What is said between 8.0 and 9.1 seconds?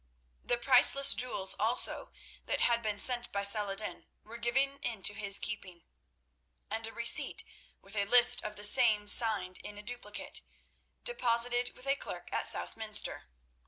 list of the same